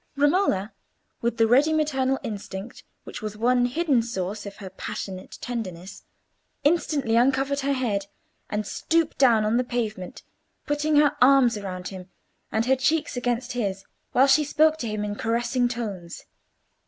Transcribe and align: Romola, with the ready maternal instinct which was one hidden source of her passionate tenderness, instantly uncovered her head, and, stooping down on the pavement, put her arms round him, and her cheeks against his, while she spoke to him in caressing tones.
Romola, 0.15 0.73
with 1.21 1.37
the 1.37 1.45
ready 1.45 1.71
maternal 1.71 2.17
instinct 2.23 2.81
which 3.03 3.21
was 3.21 3.37
one 3.37 3.67
hidden 3.67 4.01
source 4.01 4.47
of 4.47 4.55
her 4.55 4.71
passionate 4.71 5.37
tenderness, 5.41 6.01
instantly 6.63 7.15
uncovered 7.15 7.59
her 7.59 7.73
head, 7.73 8.07
and, 8.49 8.65
stooping 8.65 9.13
down 9.19 9.45
on 9.45 9.57
the 9.57 9.63
pavement, 9.63 10.23
put 10.65 10.81
her 10.81 11.15
arms 11.21 11.61
round 11.61 11.89
him, 11.89 12.09
and 12.51 12.65
her 12.65 12.75
cheeks 12.75 13.15
against 13.15 13.51
his, 13.51 13.85
while 14.11 14.25
she 14.25 14.43
spoke 14.43 14.77
to 14.77 14.87
him 14.87 15.03
in 15.05 15.13
caressing 15.15 15.67
tones. 15.67 16.25